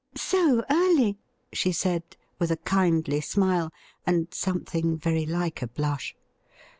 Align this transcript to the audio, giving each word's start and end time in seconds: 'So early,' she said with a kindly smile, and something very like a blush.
'So 0.33 0.65
early,' 0.71 1.19
she 1.53 1.71
said 1.71 2.01
with 2.39 2.49
a 2.49 2.57
kindly 2.57 3.21
smile, 3.21 3.71
and 4.03 4.33
something 4.33 4.97
very 4.97 5.27
like 5.27 5.61
a 5.61 5.67
blush. 5.67 6.15